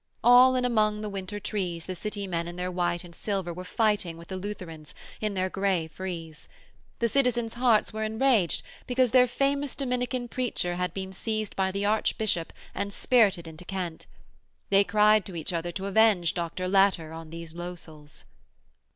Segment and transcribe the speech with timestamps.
[0.23, 3.63] All in among the winter trees the City men in their white and silver were
[3.63, 6.49] fighting with the Lutherans in their grey frieze.
[6.97, 11.85] The citizens' hearts were enraged because their famous Dominican preacher had been seized by the
[11.85, 14.07] Archbishop and spirited into Kent.
[14.71, 16.67] They cried to each other to avenge Dr.
[16.67, 18.25] Latter on these lowsels.